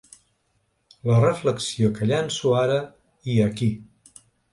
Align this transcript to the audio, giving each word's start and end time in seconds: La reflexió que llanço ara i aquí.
La 1.09 1.17
reflexió 1.25 1.89
que 1.97 2.07
llanço 2.11 2.53
ara 2.61 2.79
i 3.35 3.37
aquí. 3.45 3.69